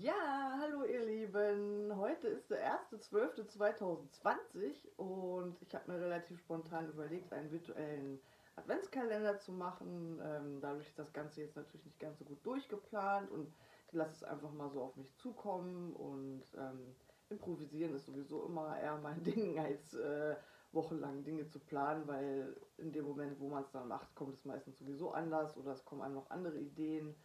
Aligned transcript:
Ja, 0.00 0.56
hallo 0.60 0.84
ihr 0.84 1.04
Lieben. 1.04 1.92
Heute 1.96 2.28
ist 2.28 2.48
der 2.50 2.78
1.12.2020 2.92 4.96
und 4.96 5.60
ich 5.60 5.74
habe 5.74 5.90
mir 5.90 5.98
relativ 5.98 6.38
spontan 6.38 6.88
überlegt, 6.88 7.32
einen 7.32 7.50
virtuellen 7.50 8.20
Adventskalender 8.54 9.40
zu 9.40 9.50
machen. 9.50 10.20
Ähm, 10.22 10.60
dadurch 10.60 10.86
ist 10.86 11.00
das 11.00 11.12
Ganze 11.12 11.40
jetzt 11.40 11.56
natürlich 11.56 11.84
nicht 11.84 11.98
ganz 11.98 12.20
so 12.20 12.24
gut 12.24 12.46
durchgeplant 12.46 13.28
und 13.32 13.52
ich 13.88 13.92
lasse 13.92 14.14
es 14.14 14.22
einfach 14.22 14.52
mal 14.52 14.70
so 14.70 14.82
auf 14.82 14.94
mich 14.94 15.12
zukommen 15.16 15.96
und 15.96 16.44
ähm, 16.56 16.94
improvisieren 17.28 17.96
ist 17.96 18.06
sowieso 18.06 18.46
immer 18.46 18.78
eher 18.78 18.98
mein 18.98 19.20
Ding 19.24 19.58
als 19.58 19.94
äh, 19.94 20.36
wochenlang 20.70 21.24
Dinge 21.24 21.48
zu 21.48 21.58
planen, 21.58 22.06
weil 22.06 22.56
in 22.76 22.92
dem 22.92 23.04
Moment, 23.04 23.40
wo 23.40 23.48
man 23.48 23.64
es 23.64 23.72
dann 23.72 23.88
macht, 23.88 24.14
kommt 24.14 24.36
es 24.36 24.44
meistens 24.44 24.78
sowieso 24.78 25.10
anders 25.10 25.56
oder 25.56 25.72
es 25.72 25.84
kommen 25.84 26.02
einem 26.02 26.14
noch 26.14 26.30
andere 26.30 26.60
Ideen 26.60 27.16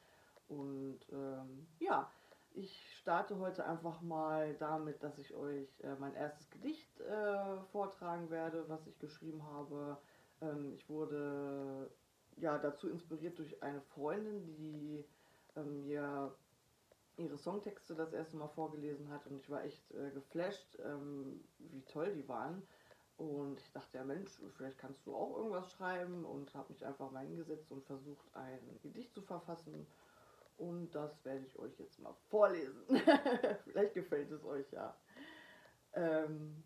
und 0.48 1.00
ähm, 1.12 1.68
ja, 1.80 2.12
ich 2.56 2.98
starte 3.00 3.38
heute 3.40 3.66
einfach 3.66 4.02
mal 4.02 4.56
damit, 4.56 5.04
dass 5.04 5.18
ich 5.18 5.34
euch 5.34 5.68
äh, 5.82 5.96
mein 6.00 6.14
erstes 6.14 6.50
Gedicht 6.50 7.00
äh, 7.02 7.62
vortragen 7.72 8.30
werde, 8.30 8.66
was 8.68 8.86
ich 8.88 9.00
geschrieben 9.00 9.44
habe. 9.44 9.98
Ähm, 10.42 10.74
ich 10.74 10.90
wurde 10.90 11.90
ja 12.38 12.58
dazu 12.58 12.90
inspiriert 12.90 13.38
durch 13.40 13.62
eine 13.64 13.82
Freundin, 13.82 14.56
die 14.56 15.06
ähm, 15.56 15.84
mir 15.86 16.36
ihre 17.18 17.38
Songtexte 17.38 17.96
das 17.96 18.14
erste 18.14 18.38
Mal 18.38 18.48
vorgelesen 18.48 19.10
hat 19.10 19.28
und 19.28 19.38
ich 19.38 19.50
war 19.50 19.64
echt 19.64 19.92
äh, 19.92 20.10
geflasht, 20.12 20.80
ähm, 20.84 21.44
wie 21.60 21.84
toll 21.84 22.14
die 22.14 22.28
waren. 22.28 22.64
Und 23.18 23.60
ich 23.60 23.72
dachte, 23.72 23.98
ja 23.98 24.04
Mensch, 24.04 24.32
vielleicht 24.58 24.80
kannst 24.80 25.06
du 25.06 25.16
auch 25.16 25.38
irgendwas 25.38 25.72
schreiben 25.72 26.26
und 26.26 26.54
habe 26.56 26.74
mich 26.74 26.84
einfach 26.84 27.12
mal 27.12 27.24
hingesetzt 27.26 27.72
und 27.72 27.86
versucht, 27.86 28.26
ein 28.36 28.80
Gedicht 28.82 29.14
zu 29.14 29.22
verfassen. 29.22 29.86
Und 30.58 30.92
das 30.92 31.24
werde 31.26 31.46
ich 31.46 31.58
euch 31.58 31.78
jetzt 31.80 32.00
mal 32.00 32.14
vorlesen. 32.30 32.84
Vielleicht 33.64 33.94
gefällt 33.94 34.32
es 34.32 34.44
euch 34.44 34.72
ja. 34.72 34.96
Ähm, 35.94 36.64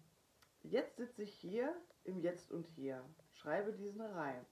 jetzt 0.63 0.97
sitze 0.97 1.23
ich 1.23 1.33
hier 1.33 1.73
im 2.03 2.19
Jetzt 2.19 2.51
und 2.51 2.67
Hier, 2.67 3.03
schreibe 3.31 3.73
diesen 3.73 4.01
Reim. 4.01 4.45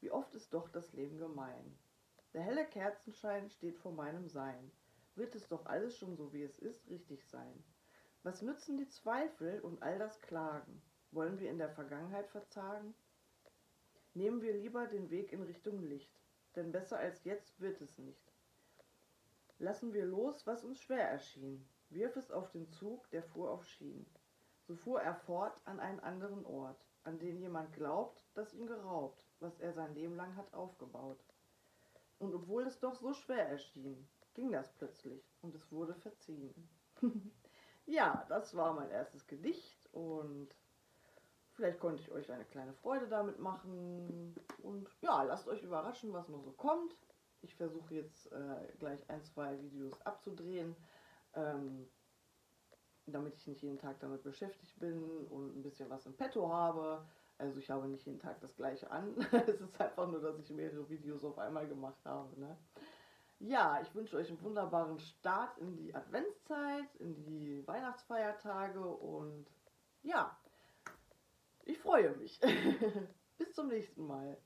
Wie 0.00 0.10
oft 0.10 0.34
ist 0.34 0.52
doch 0.54 0.68
das 0.68 0.92
Leben 0.92 1.18
gemein. 1.18 1.78
Der 2.32 2.42
helle 2.42 2.66
Kerzenschein 2.66 3.50
steht 3.50 3.78
vor 3.78 3.92
meinem 3.92 4.28
Sein. 4.28 4.70
Wird 5.14 5.34
es 5.34 5.48
doch 5.48 5.64
alles 5.66 5.96
schon 5.96 6.16
so 6.16 6.32
wie 6.32 6.42
es 6.42 6.58
ist 6.58 6.88
richtig 6.90 7.26
sein? 7.26 7.64
Was 8.22 8.42
nützen 8.42 8.76
die 8.76 8.88
Zweifel 8.88 9.60
und 9.60 9.82
all 9.82 9.98
das 9.98 10.20
Klagen? 10.20 10.82
Wollen 11.12 11.38
wir 11.38 11.48
in 11.48 11.58
der 11.58 11.70
Vergangenheit 11.70 12.28
verzagen? 12.28 12.94
Nehmen 14.14 14.42
wir 14.42 14.52
lieber 14.52 14.86
den 14.86 15.10
Weg 15.10 15.32
in 15.32 15.42
Richtung 15.42 15.82
Licht, 15.82 16.20
denn 16.56 16.72
besser 16.72 16.98
als 16.98 17.24
jetzt 17.24 17.60
wird 17.60 17.80
es 17.80 17.96
nicht. 17.98 18.35
Lassen 19.58 19.92
wir 19.94 20.04
los, 20.04 20.46
was 20.46 20.64
uns 20.64 20.80
schwer 20.80 21.08
erschien. 21.08 21.66
Wirf 21.88 22.16
es 22.16 22.30
auf 22.30 22.50
den 22.50 22.68
Zug, 22.70 23.08
der 23.10 23.22
fuhr 23.22 23.50
auf 23.50 23.64
Schienen. 23.64 24.06
So 24.66 24.74
fuhr 24.74 25.00
er 25.00 25.14
fort 25.14 25.58
an 25.64 25.80
einen 25.80 26.00
anderen 26.00 26.44
Ort, 26.44 26.84
an 27.04 27.18
den 27.18 27.38
jemand 27.38 27.72
glaubt, 27.72 28.20
dass 28.34 28.52
ihm 28.52 28.66
geraubt, 28.66 29.22
was 29.40 29.58
er 29.60 29.72
sein 29.72 29.94
Leben 29.94 30.16
lang 30.16 30.34
hat 30.36 30.52
aufgebaut. 30.52 31.22
Und 32.18 32.34
obwohl 32.34 32.66
es 32.66 32.80
doch 32.80 32.94
so 32.96 33.12
schwer 33.12 33.48
erschien, 33.48 34.08
ging 34.34 34.50
das 34.50 34.72
plötzlich 34.74 35.22
und 35.42 35.54
es 35.54 35.70
wurde 35.70 35.94
verziehen. 35.94 36.68
ja, 37.86 38.26
das 38.28 38.54
war 38.56 38.74
mein 38.74 38.90
erstes 38.90 39.26
Gedicht 39.26 39.88
und 39.92 40.48
vielleicht 41.52 41.80
konnte 41.80 42.02
ich 42.02 42.10
euch 42.10 42.30
eine 42.30 42.44
kleine 42.44 42.74
Freude 42.74 43.08
damit 43.08 43.38
machen. 43.38 44.34
Und 44.62 44.88
ja, 45.00 45.22
lasst 45.22 45.48
euch 45.48 45.62
überraschen, 45.62 46.12
was 46.12 46.28
noch 46.28 46.42
so 46.42 46.52
kommt. 46.52 46.94
Ich 47.42 47.54
versuche 47.54 47.94
jetzt 47.94 48.32
äh, 48.32 48.72
gleich 48.78 49.08
ein, 49.08 49.22
zwei 49.24 49.60
Videos 49.60 50.00
abzudrehen, 50.02 50.74
ähm, 51.34 51.88
damit 53.06 53.36
ich 53.36 53.46
nicht 53.46 53.62
jeden 53.62 53.78
Tag 53.78 54.00
damit 54.00 54.22
beschäftigt 54.22 54.78
bin 54.78 55.26
und 55.28 55.56
ein 55.56 55.62
bisschen 55.62 55.88
was 55.90 56.06
im 56.06 56.16
Petto 56.16 56.52
habe. 56.52 57.06
Also 57.38 57.60
ich 57.60 57.70
habe 57.70 57.86
nicht 57.86 58.06
jeden 58.06 58.18
Tag 58.18 58.40
das 58.40 58.56
gleiche 58.56 58.90
an. 58.90 59.14
es 59.46 59.60
ist 59.60 59.80
einfach 59.80 60.08
nur, 60.08 60.20
dass 60.20 60.38
ich 60.38 60.50
mehrere 60.50 60.88
Videos 60.88 61.22
auf 61.24 61.38
einmal 61.38 61.68
gemacht 61.68 62.04
habe. 62.04 62.38
Ne? 62.40 62.56
Ja, 63.38 63.80
ich 63.82 63.94
wünsche 63.94 64.16
euch 64.16 64.28
einen 64.28 64.40
wunderbaren 64.40 64.98
Start 64.98 65.58
in 65.58 65.76
die 65.76 65.94
Adventszeit, 65.94 66.94
in 66.98 67.14
die 67.24 67.66
Weihnachtsfeiertage 67.66 68.80
und 68.80 69.46
ja, 70.02 70.38
ich 71.64 71.78
freue 71.78 72.16
mich. 72.16 72.40
Bis 73.38 73.52
zum 73.52 73.68
nächsten 73.68 74.06
Mal. 74.06 74.38